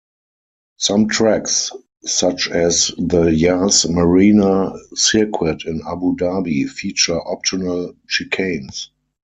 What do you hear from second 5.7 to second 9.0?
Abu Dhabi, feature optional chicanes.